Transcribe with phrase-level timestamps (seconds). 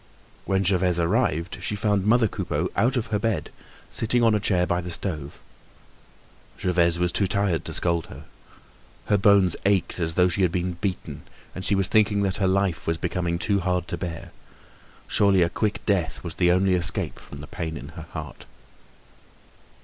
[0.45, 3.51] When Gervaise arrived, she found mother Coupeau out of her bed,
[3.91, 5.39] sitting on a chair by the stove.
[6.59, 8.23] Gervaise was too tired to scold her.
[9.05, 11.21] Her bones ached as though she had been beaten
[11.53, 14.31] and she was thinking that her life was becoming too hard to bear.
[15.07, 18.47] Surely a quick death was the only escape from the pain in her heart.